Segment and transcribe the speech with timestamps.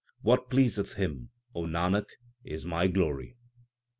[0.21, 2.05] What pleaseth Him, O Nanak,
[2.43, 3.37] is my glory.